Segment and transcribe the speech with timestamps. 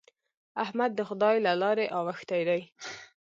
[0.63, 2.61] احمد د خدای له لارې اوښتی دی.